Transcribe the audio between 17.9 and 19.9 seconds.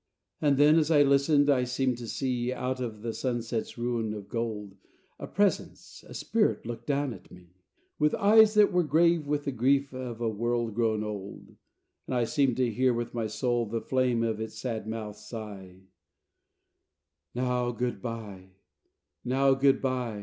by, now good